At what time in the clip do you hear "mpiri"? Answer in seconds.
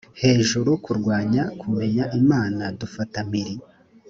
3.29-3.55